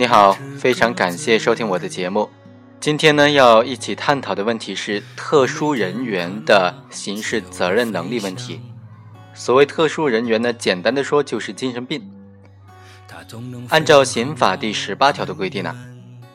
[0.00, 2.30] 你好，非常感谢收听我的节目。
[2.80, 8.62] 今天呢，要一起探讨的问题是特殊人员的刑事责任能力问题。
[9.34, 12.10] 所谓特殊人员呢，简单的说就是精神病。
[13.68, 15.76] 按照刑法第十八条的规定呢，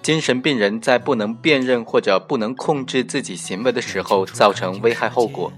[0.03, 5.51] 精神病人在不能辨认或者不能控制自己行为的时候造成危害后果，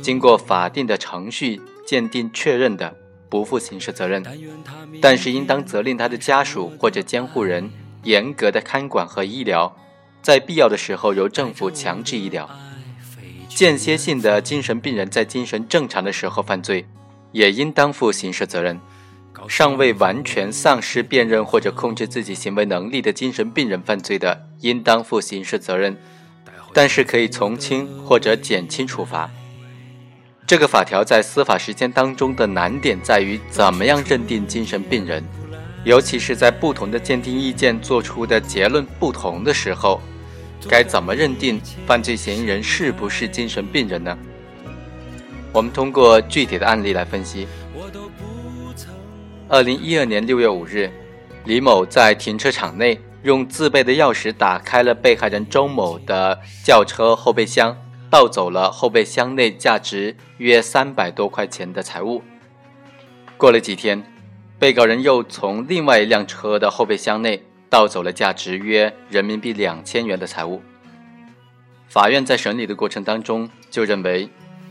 [0.00, 2.94] 经过法定的程序鉴定确认的。
[3.28, 4.24] 不负刑事责任，
[5.00, 7.70] 但是应当责令他的家属或者监护人
[8.04, 9.76] 严格的看管和医疗，
[10.22, 12.48] 在必要的时候由政府强制医疗。
[13.48, 16.86] 间歇性的精神病人在精神正常的时候犯罪，
[17.32, 18.80] 也应当负刑事责任。
[19.48, 25.96] 尚未完全丧失辨认或者控制自己行为能力的精神病人犯罪的，应当负刑事责任，
[26.72, 29.30] 但是可以从轻或者减轻处罚。
[30.48, 35.22] 这个法条在司法实践当中的难点在于，怎么样认定精神病人，
[35.84, 40.00] 尤其是在不同的鉴定意见做出的结论不同的时候，
[40.66, 44.16] 该怎么认定犯罪嫌疑人是不是精神病人呢？
[45.52, 47.46] 我们通过具体的案例来分析。
[49.48, 50.90] 二零一二年六月五日，
[51.44, 57.76] 李某在停车场内用自备的钥匙打开了被害人周某的轿车后备箱。
[58.10, 62.22] 盗走了后备箱内价值约三百多块钱的财物。
[63.36, 64.02] 过了几天，
[64.58, 70.62] 被告人又从另外一辆车的后备箱内盗走了价值约人民币两千元的财物。
[71.88, 74.28] 法院在审理的过程当中就认为，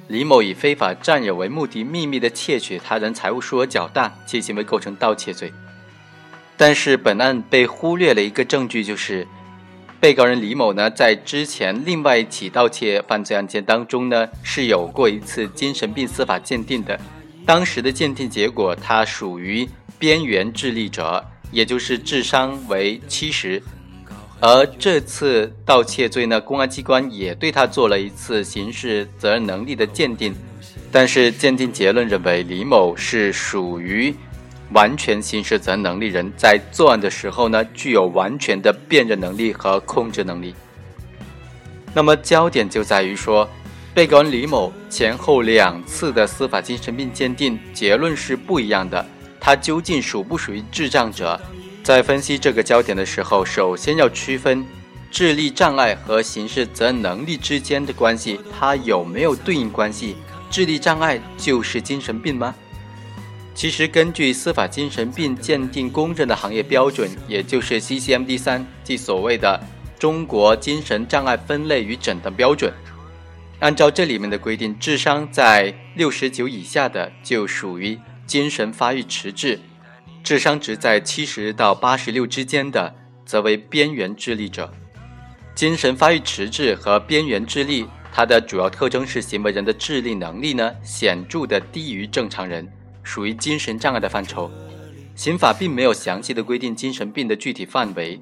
[0.08, 5.54] 李某以非法占有为目的，秘密的窃取他人财物数额较大，其行为构成盗窃罪。
[6.58, 9.28] 但是本案被忽略了一个证据，就是。
[10.00, 17.00] 被告人李某呢，在之前另外一起盗窃犯罪案件当中呢，是有过一次精神病司法鉴定的。
[17.46, 23.62] 当时的鉴定结果，他属于边缘智力者，也就是智商为七十。
[24.40, 30.36] 而这次盗窃罪呢，公安机关也对他做了一次刑事责任能力的鉴定，
[30.92, 34.14] 但是鉴定结论认为李某是属于。
[34.72, 40.54] 完全刑事责任能力人在作案的时候呢，具有完全的辨认能力和控制能力。
[41.94, 43.50] 那么焦点就在于说，
[43.94, 49.04] 被告人李某前后两次的司法精神病鉴定结论是不一样的，
[49.40, 51.40] 他究竟属不属于智障者？
[51.82, 54.66] 在分析这个焦点的时候，首先要区分
[55.10, 60.18] 智力障碍和刑事责任能力之间的关系，它有没有对应关系？
[60.52, 62.54] 智力障碍就是精神病吗？
[63.58, 69.60] 其实，根据司法精神病鉴定公认的行业标准，也就是 CCMD 三，即所谓的
[69.98, 72.72] 中国精神障碍分类与诊断标准。
[73.58, 77.98] 按照这里面的规定，智商在六十九以下的就属于
[78.28, 79.60] 精神发育迟滞，
[80.24, 82.94] 智商值在七十到八十六之间的
[83.26, 84.72] 则为边缘智力者。
[85.56, 92.72] 精神发育迟滞和边缘智力，它的主要特征是行为人的智力能力呢显著的低于正常人。
[93.08, 94.52] 属于精神障碍的范畴，
[95.16, 98.20] 刑法并没有详细的规定精神病的具体范围。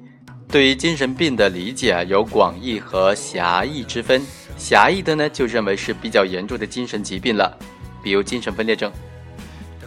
[0.48, 4.22] 对于精神病的理解啊，有广义和狭义之分。
[4.56, 7.52] 狭义的呢，就认为是比较严重的精神疾病了，
[8.00, 8.90] 比如精神分裂症。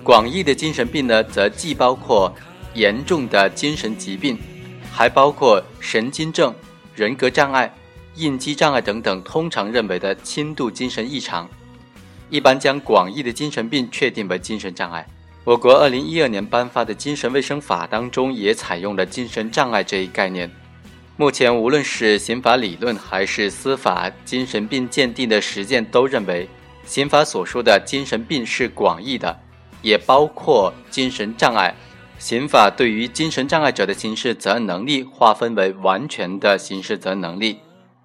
[0.04, 2.36] 广义的精神病呢，则既包括
[2.74, 4.38] 严重的精神疾病，
[4.92, 6.54] 还包括神经症、
[6.94, 7.74] 人格障碍、
[8.16, 11.50] 应激障碍等等，通常认为的轻度精神异常。
[12.30, 15.06] 一般将广义的精神病确定为精神障碍。
[15.44, 20.50] 我国二零一二年颁发的精神卫生法当中也采用了精神障碍这一概念。
[21.18, 26.48] 目前，无论是刑法理论还是司法精神病鉴定的实践，都认为
[26.86, 29.38] 刑法所说的精神病是广义的，
[29.82, 31.76] 也包括精神障碍。
[32.20, 37.60] 刑法对于精神障碍者的刑事责任能力划分为完全的刑事责任能力、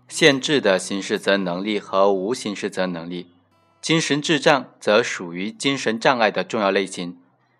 [0.09, 3.27] 限制的刑事责任能力和无刑事责任能力。
[3.85, 7.19] 精神智障则属于精神障碍的重要类型。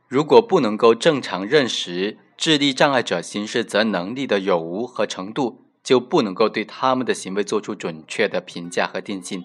[0.09, 9.45] 如果不能够正常认识智力障碍者刑事责任能力的有无和程度，就不能够对他们的行为做出准确的评价和定性，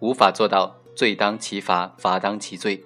[0.00, 2.82] 无法做到罪当其罚，罚当其罪。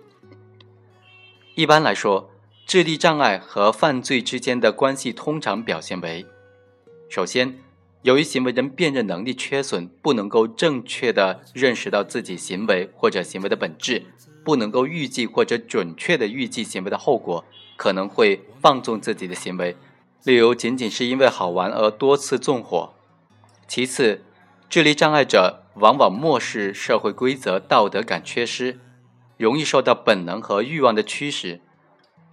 [1.55, 2.31] 一般来说，
[2.67, 6.27] 智力障碍和犯罪之间的关系通常表现为：
[7.09, 7.59] 首先，
[8.03, 14.07] 由于行为人辨认能力缺损，不能够正确的认识到自己行为或者行为的本质，
[14.43, 17.45] 不能够预计或者准确的预计行为的后果，
[17.77, 19.77] 可能会放纵自己的行为，
[20.25, 22.95] 例如仅仅是因为好玩而多次纵火。
[23.69, 24.23] 其次，
[24.71, 28.81] 智力障碍者往往漠视社会规则，道德感缺失，
[29.37, 31.61] 容易受到本能和欲望的驱使。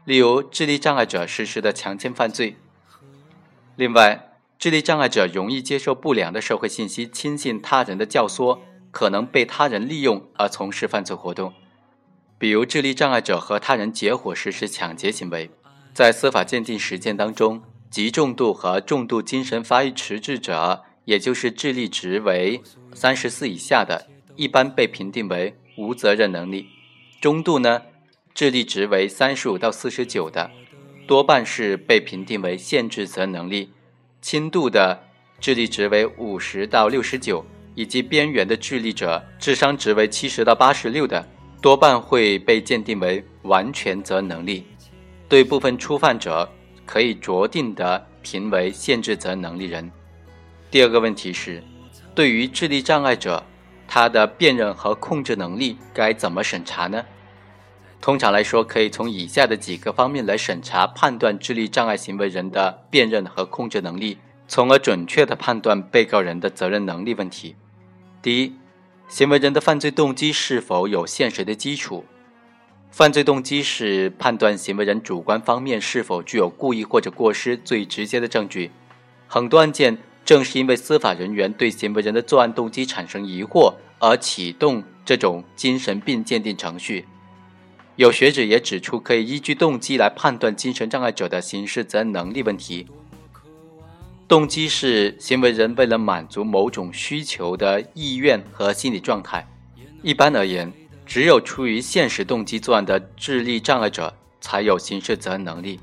[0.05, 2.55] 例如智力障碍者实施的强奸犯罪。
[3.75, 4.26] 另外，
[4.59, 8.59] 智力障碍者容易接受不良的社会信息，轻信他人的教唆，
[8.89, 11.53] 可能被他人利用而从事犯罪活动。
[12.39, 15.51] 比如，智力障碍者和他人结伙实施抢劫行为。
[15.93, 17.61] 在司法鉴定实践当中，
[17.91, 22.61] 极重度和重度精神发育迟滞者，也就是智力值为
[22.93, 26.65] 三十四以下的，一般被评定为无责任能力；
[27.21, 27.83] 中度呢，
[28.33, 30.49] 智力值为三十五到四十九的。
[31.07, 33.71] 多半是被评定为限制责任能力，
[34.27, 35.01] 轻度的
[35.39, 37.45] 智力值为五十到六十九，
[37.75, 41.25] 以及边缘的智力者智商值为七十到八十六的，
[41.61, 44.67] 多半会被鉴定为完全责能力。
[45.29, 46.45] 对部分初犯者，
[46.85, 49.89] 可以酌定的评为限制责能力人。
[50.69, 51.63] 第二个问题是，
[52.13, 53.41] 对于智力障碍者，
[53.87, 57.01] 他的辨认和控制能力该怎么审查呢？
[57.99, 64.17] 通常来说，可以从以下的几个方面来审查判断智力障碍行为人的辨认和控制能力，
[64.47, 67.55] 从而准确地判断被告人的责任能力问题。
[68.21, 68.53] 第一，
[69.09, 72.05] 行为人的犯罪动机是否有现实的基础？
[72.91, 78.71] 犯罪动机是判断行为人主观方面是否具有故意或者过失最直接的证据。
[79.27, 87.05] 很多案件正是因为司法人员对行为人的作案动机产生疑惑，而启动这种精神病鉴定程序。
[87.97, 92.85] 有学者也指出，可以依据动机来判断精神障碍者的刑事责任能力问题。
[94.27, 99.47] 动机是行为人为了满足某种需求的意愿和心理状态。
[100.03, 100.71] 一般而言，
[101.07, 105.79] 只有出于现实动机作案的智力障碍者才有刑事责任能力。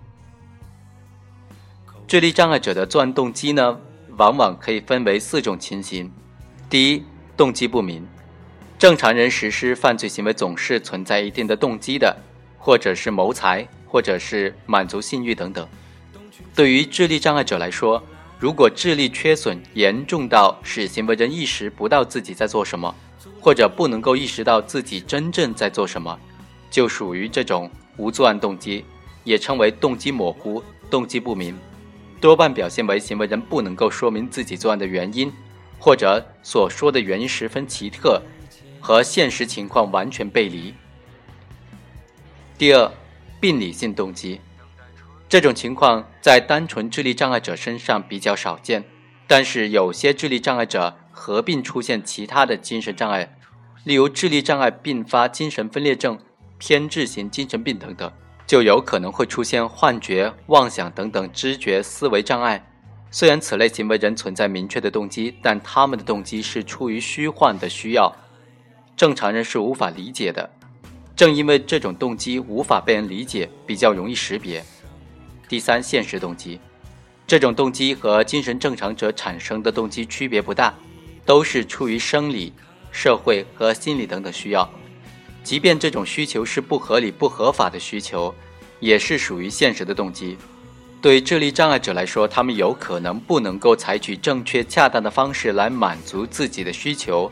[2.06, 3.80] 智力障碍者的作案动机呢，
[4.18, 6.12] 往往可以分为四种情形：
[6.70, 7.02] 第一，
[7.36, 8.06] 动机不明。
[8.76, 12.14] 正常人实施犯罪行为总是存在一定的动机的，
[12.58, 15.66] 或者是谋财，或者是满足性欲等等。
[16.54, 18.02] 对于智力障碍者来说，
[18.38, 22.94] 如果智力缺损严重到使行为人意识不到自己在做什么，
[23.40, 26.18] 或者不能够意识到自己真正在做什么，
[26.68, 28.84] 就属于这种无作案动机，
[29.22, 31.56] 也称为动机模糊、动机不明，
[32.20, 35.32] 多半表现为行为人不能够说明自己作案的原因，
[35.78, 38.20] 或者所说的原因十分奇特。
[38.84, 40.74] 和现实情况完全背离。
[42.58, 42.92] 第二，
[43.40, 44.42] 病理性动机，
[45.26, 48.84] 这种情况在单纯智力障碍者身上比较少见，
[49.26, 53.38] 但是有些智力障碍者合并出现其他的精神障碍，
[53.84, 56.18] 例如智力障碍并发精神分裂症、
[56.58, 58.12] 偏执型精神病等等，
[58.46, 62.62] 就有可能会出现幻觉、妄想等等知觉思维障碍。
[63.10, 68.14] 虽然此类行为人存在明确的动机，但他们的动机是出于虚幻的需要。
[68.96, 70.48] 正常人是无法理解的，
[71.16, 74.64] 正因为这种动机无法被人理解，比较容易识别。
[75.48, 76.60] 第三，现实动机，
[77.26, 80.72] 这种动机和精神正常者产生的动机区别不大，
[81.24, 82.52] 都是出于生理、
[82.92, 84.70] 社会和心理等等需要。
[85.42, 88.32] 即便这种需求是不合理、不合法的需求，
[88.78, 90.36] 也是属于现实的动机。
[91.02, 97.30] 对智力障碍者来说，他们有可能不能够采取正确、恰当的方式来满足自己的需求。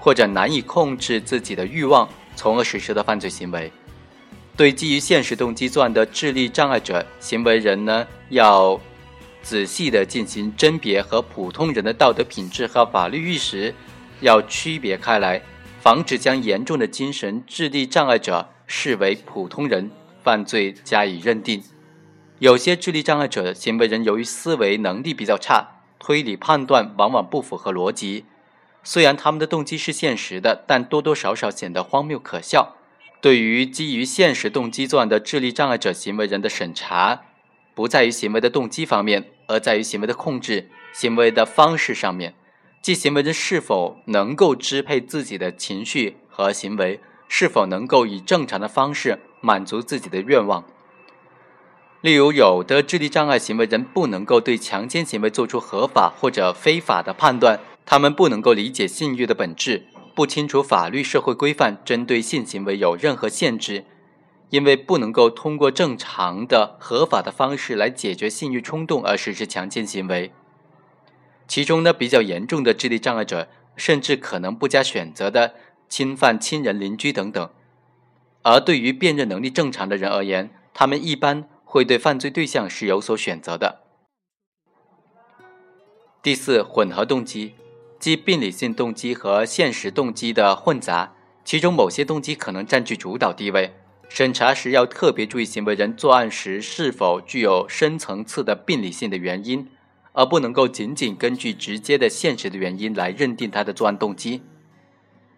[0.00, 3.70] 或者难以控制自己的欲望，从而实施的犯罪行为。
[4.56, 8.80] 对基于现实动机作案的智力障碍者行为人呢，要
[9.42, 13.74] 仔细的进行甄别和普通人的道德品质和法律意识
[14.20, 15.40] 要区别开来，
[15.80, 19.90] 防止将严重的精神智力障碍者视为普通人
[20.22, 21.62] 犯罪加以认定。
[22.38, 28.24] 有些智力障碍者行为人由于思维能力比较差，推理判断往往不符合逻辑。
[28.82, 32.76] 虽然他们的动机是现实的，但多多少少显得荒谬可笑。
[33.20, 37.20] 对于基于现实动机作案的智力障碍者行为人的审查，
[37.74, 42.34] 不在于行为的动机方面，而在于行为的控制、行为的方式上面，
[42.80, 50.64] 即行为人是否能够支配自己的情绪和行为，是否能够以正常的方式满足自己的愿望。
[52.00, 57.60] 例如，有的智力障碍行为人不能够对强奸行为做出合法或者非法的判断。
[57.90, 63.84] 他们不能够理解性欲的本质，不清楚法律社会规范针对性行为有任何限制，
[64.50, 70.30] 因为不能够通过正常的合法的方式来解决性欲冲动而实施强奸行为。
[71.48, 75.54] 其中呢，比较严重的智力障碍者，甚至可能不加选择的
[75.88, 77.50] 侵犯亲人、邻居等等。
[78.42, 83.80] 而对于辨认能力正常的人而言，他们一般会对犯罪对象是有所选择的。
[86.22, 87.54] 第四，混合动机。
[88.00, 91.12] 即病理性动机和现实动机的混杂，
[91.44, 93.74] 其中某些动机可能占据主导地位，
[94.08, 99.68] 审查时要特别注意行为人作案时是否具有深层次的病理性的原因，
[100.14, 104.40] 而不能够仅仅根据直接的现实的原因来认定他的作案动机。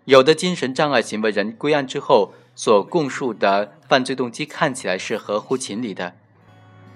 [0.04, 6.14] 有的精神障碍行为人归案之后所供述的犯罪动机看起来是合乎情理的，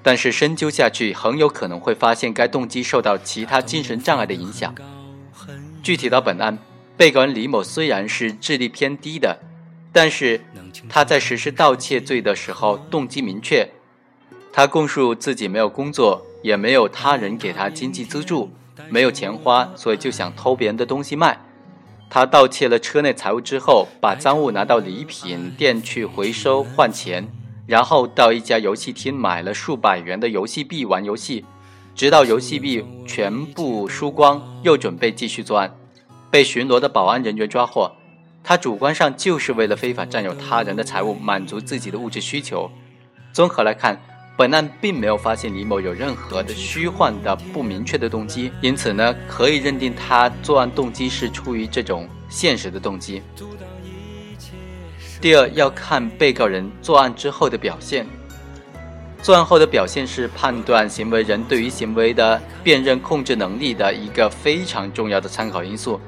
[0.00, 4.72] 但是深究下去，很有可能会发现该动机受到其他精神障碍的影响。
[5.86, 6.58] 具体到本案，
[6.96, 9.38] 被告人李某虽然是智力偏低的。
[9.92, 10.40] 但是
[10.88, 13.68] 他在实施盗窃罪的时候动机明确，
[14.52, 18.50] 他供述自己没有工作，也没有他人给他经济资助，
[18.88, 21.38] 没有钱花，所以就想偷别人的东西卖。
[22.10, 27.28] 他盗窃了车内财物之后，把赃物拿到礼品店去回收换钱，
[27.64, 31.44] 然后到一家游戏厅买了数百元的游戏币玩游戏，
[31.96, 35.74] 直到游戏币全部输光，又准备继续作案，
[36.30, 37.90] 被巡逻的保安人员抓获。
[38.44, 42.70] 他主观上就是为了非法占有他人的财物，满足自己的物质需求。
[43.32, 43.98] 综合来看，
[44.36, 53.22] 本案并没有发现李某有任何的虚幻的不明确的动机，因此呢，可以认定他作案动机是出于这种现实的动机。
[55.18, 58.06] 第二，要看被告人作案之后的表现。
[59.26, 66.00] 作案后的表现是判断行为人对于行为的辨认控制能力的一个非常重要的参考因素。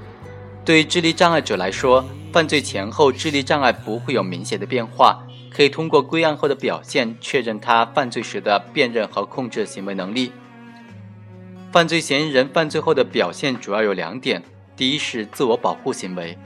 [0.64, 5.18] 对于智力障碍者来说，犯罪前后智力障碍不会有明显的变化，
[5.50, 10.30] 可以通过归案后的表现确认他犯罪时的辨认和控制行为能力。
[11.72, 14.40] 犯罪嫌疑人犯罪后的表现主要有两点：
[14.76, 16.38] 第一是自我保护行为，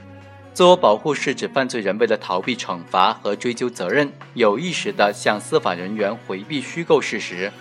[0.53, 7.51] 自我保护是指犯罪人为了逃避惩罚和追究责任，有意识地向司法人员回避虚构事实，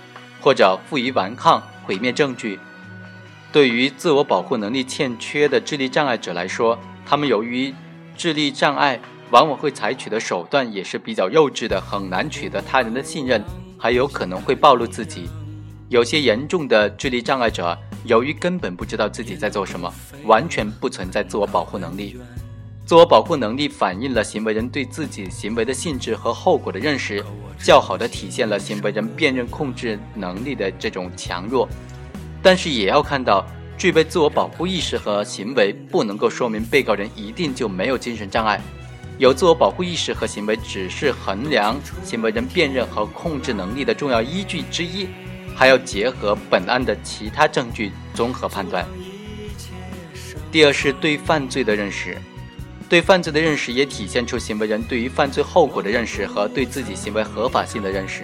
[0.42, 2.61] 或者负隅顽抗、毁灭证据。
[3.50, 7.75] 对于自我保护能力欠缺的智力障碍者来说，他们由于
[8.14, 13.42] 智力障碍，往往会采取的手段也是比较幼稚的，很难取得他人的信任，
[13.78, 15.30] 还有可能会暴露自己。
[15.88, 19.90] 有些严重的智力障碍者，由于根本不知道自己在做什么，
[20.25, 22.18] 完全不存在自我保护能力。
[22.84, 27.24] 自我保护能力反映了行为人对自己行为的性质和后果的认识，
[27.58, 31.68] 较好的体现了行为人辨认控制能力的这种强弱。
[32.42, 33.46] 但是也要看到，
[33.78, 38.60] 具备自我保护意识和行为不能够说明被告人一定就没有精神障碍。
[39.16, 45.06] 有自我保护意识和行为只是衡量行为人辨认和控制能力的重要依据之一，
[45.54, 48.84] 还要结合本案的其他证据综合判断。
[50.50, 52.18] 第二是对犯罪的认识，
[52.92, 58.22] 对犯罪的认识也体现出行为人对于犯罪后果的认识和对自己行为合法性的认识。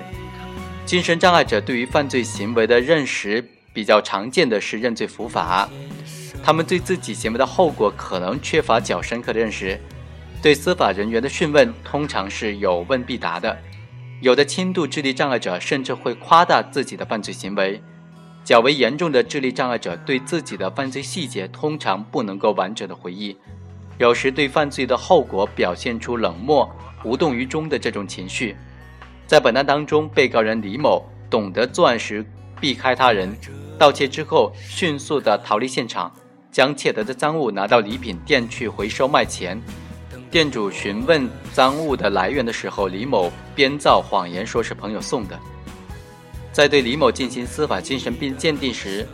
[0.84, 3.42] 精神障碍者对于犯罪行为的认识。
[3.72, 5.68] 比较常见的是认罪伏法，
[6.42, 9.80] 他们对自己行为的后果可能缺乏较深刻的认识，
[10.42, 13.56] 对司法人员的讯问通常是有问必答的。
[14.20, 17.80] 有的轻度智力障碍者甚至会夸大自己的犯罪行为，
[18.42, 23.36] 较为严重的智力障碍者对自己的犯罪细节通常不能够完整的回忆，
[23.98, 26.68] 有时对犯罪的后果表现出冷漠、
[27.04, 28.56] 无动于衷的这种情绪。
[29.26, 32.24] 在本案当中，被告人李某懂得作案时
[32.60, 33.36] 避开他人。
[33.78, 36.12] 盗窃之后，迅速的逃离现场，
[36.50, 39.60] 将窃得的赃物拿到礼品店去回收卖钱。
[40.30, 45.38] 店主询问赃物的来源的时候，李某编造谎言说是朋友送的。
[46.52, 49.06] 在对李某进行司法精神病鉴定时，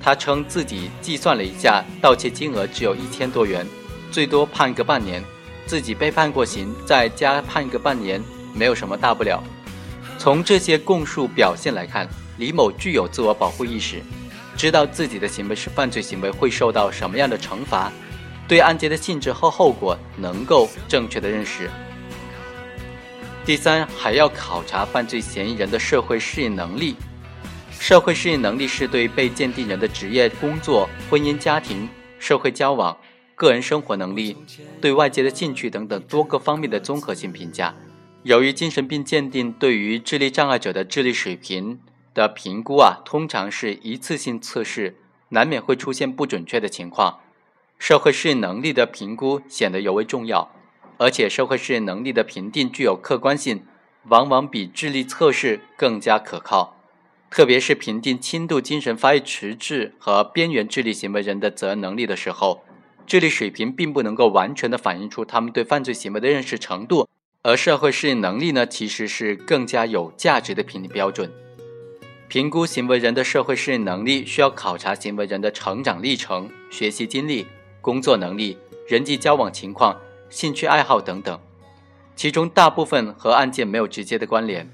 [0.00, 3.66] 他称自己计算了一下，盗窃金额只有一千多元，
[4.12, 5.24] 最多判个半年，
[5.66, 8.22] 自己被判过刑，再加判个半年，
[8.54, 9.42] 没有什么大不了。
[10.18, 12.06] 从这些供述表现来看。
[12.38, 14.02] 李某具有自我保护意识，
[14.56, 17.92] 知道自己的行为是犯罪行为，会受到什么样的惩罚，
[18.48, 21.70] 对案件的性质和后果能够正确的认识。
[23.44, 26.96] 第三，还要考察犯罪嫌疑人的社会适应能力。
[27.78, 31.86] 社会适应能力是对被鉴定人的职业、工作、婚姻家庭、
[32.18, 32.96] 社会交往、
[33.34, 34.36] 个人生活能力、
[34.80, 37.74] 对外界的兴趣等等多个方面的综合性评价。
[38.22, 41.80] 由于精神病鉴定对于智力障碍者的智力水平。
[42.14, 44.96] 的评估啊，通常是一次性测试，
[45.30, 47.20] 难免会出现不准确的情况。
[47.78, 50.50] 社会适应能力的评估显得尤为重要，
[50.98, 53.62] 而且社会适应能力的评定具有客观性，
[54.08, 56.76] 往往比智力测试更加可靠。
[57.30, 62.62] 特别是评定轻度精神发育迟滞和边缘智力行为人的责任能力的时候，
[63.06, 67.08] 智力水平并不能够完全的反映出他们对犯罪行为的认识程度，
[67.42, 71.30] 而社会适应能力呢，其实是更加有价值的评定标准。
[72.28, 77.46] 评估行为人的社会适应能力，需要考察行为人的成长历程、学习经历、
[77.82, 78.56] 工作能力、
[78.88, 81.38] 人际交往情况、兴趣爱好等等。
[82.16, 84.70] 其中大部分和案件没有直接的关联。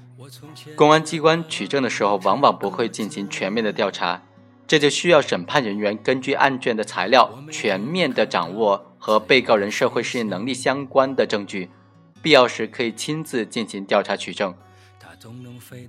[0.75, 4.21] 公安机关取证的时候，往往不会进行全面的调查，
[4.69, 11.71] 这就需要审判人员根据案卷的材料，全面的掌握和被告人社会适应能力相关的证据，
[12.21, 14.53] 必要时可以亲自进行调查取证。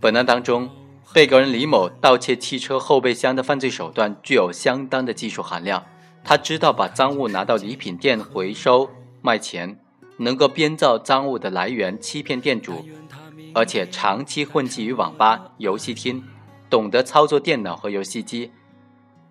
[0.01, 0.71] 本案当中，
[1.13, 5.85] 被告人李某盗窃汽车后备箱的犯罪手段具有相当的技术含量，
[6.25, 8.89] 他知道把赃物拿到礼品店回收
[9.21, 9.79] 卖钱，
[10.17, 12.83] 能够编造赃物的来源，欺骗店主。
[13.53, 16.25] 而且长期混迹于网吧、游戏厅，
[16.71, 18.51] 懂得操作电脑和游戏机，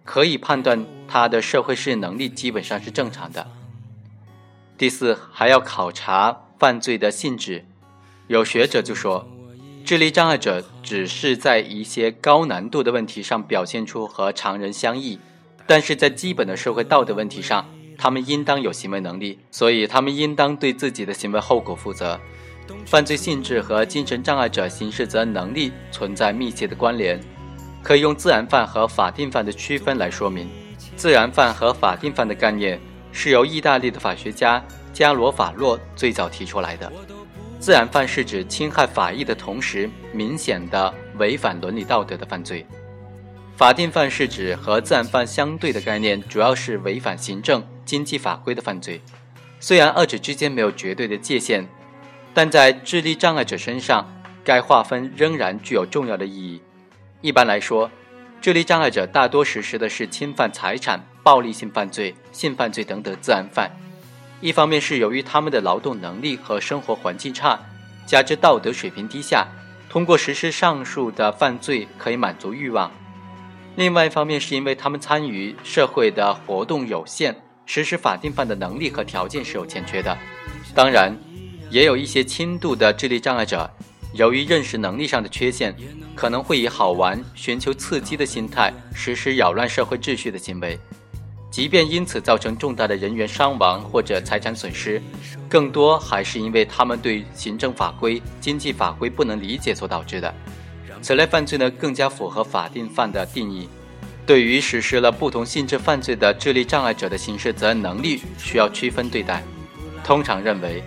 [0.09, 3.45] 可以判断他的社会适应能力基本上是正常的。
[4.75, 7.63] 第四，还要考察犯罪的性质。
[8.25, 9.29] 有学者就说，
[9.85, 15.19] 智力障碍者只是在一些高难度的问题上表现出和常人相异，
[15.67, 17.63] 但是在基本的社会道德问题上，
[17.95, 22.19] 他们应当有行为能力，所以他们应当对自己的行为后果负责。
[22.87, 27.21] 犯罪性质和精神障碍者刑事责任能力存在密切的关联，
[27.81, 30.49] 可以用自然犯和法定犯的区分来说明。
[30.95, 32.79] 自然犯和法定犯的概念
[33.11, 36.91] 是由意大利的法学家加罗法洛最早提出来的。
[37.59, 42.65] 自然犯是指侵害法益的同时明显的违反伦理道德的犯罪，
[43.55, 49.01] 法定犯是指和自然犯相对的概念，主要是违反行政、经济法规的犯罪。
[49.59, 51.67] 虽然二者之间没有绝对的界限。
[52.31, 54.07] 但在智力障碍者身上，
[54.43, 56.61] 该划分仍然具有重要的意义。
[57.21, 57.91] 一般来说，
[58.39, 63.69] 智力障碍者大多实施的是侵犯财产、暴力性犯罪、性犯罪等等自然犯。
[64.39, 67.59] 一方面是由于他们的劳动能力和生活环境差，
[68.05, 69.45] 加之道德水平低下，
[69.89, 72.89] 通过实施上述的犯罪可以满足欲望；
[73.75, 80.17] 另外一方面是因为他们参与社会的活动有限，实施法定犯的能力和条件是有欠缺的。
[80.73, 81.13] 当然。
[81.71, 83.71] 也有一些轻度的智力障碍者，
[84.13, 85.75] 由于认识能力上的缺陷，
[86.15, 90.79] 可能会以好玩、寻求刺激的心态实施扰乱社会秩序的行为，
[91.51, 94.99] 即便因此造成重大的人员伤亡或者财产损失，
[95.47, 100.33] 更多还是因为他们对行政法规、经济法规不能理解所导致的。
[101.01, 103.69] 此类犯罪呢，更加符合法定犯的定义。
[104.25, 109.43] 对于实施了不同性质犯罪的智力障碍者的刑事责任能力，需要区分对待。
[110.03, 110.83] 通常认为。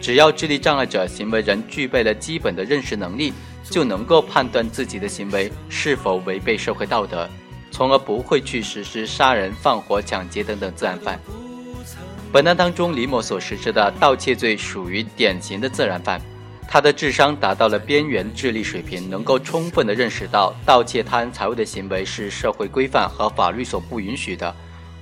[0.00, 3.32] 只要智力障碍者行为人具备了基本的认识能力，
[3.62, 7.28] 就能够判断自己的行为是否违背社会道德，
[7.70, 11.20] 从而不会去实施杀人、放火、抢劫等等自然犯。
[12.32, 16.20] 本案当中，李某所实施的盗窃罪属于典型的自然犯，
[16.66, 24.54] 他的智商达到了边缘智力水平，能够充分的认识到盗窃他人财物的行为是社会规范和法律所不允许的，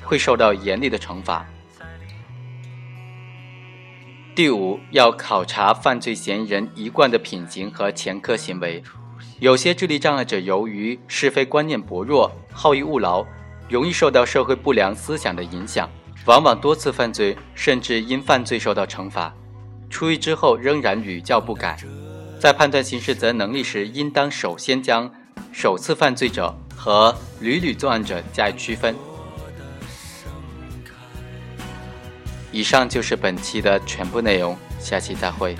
[0.02, 1.46] 会受到严厉的惩罚。
[4.38, 8.80] 第五，要考察犯罪嫌疑人一贯的品行和前科行为。
[9.40, 13.26] 有些智力障碍者由于是非观念薄弱、好逸恶劳，
[13.68, 15.90] 容易受到社会不良思想的影响，
[16.24, 19.34] 往往多次犯罪，甚至因犯罪受到惩罚，
[19.90, 21.76] 出狱之后仍然屡教不改。
[22.38, 25.12] 在判断刑事责任能力时，应当首先将
[25.50, 28.94] 首次犯罪者和屡屡作案者加以区分。
[32.50, 35.56] 以上就是本期的全部内容，下期再会。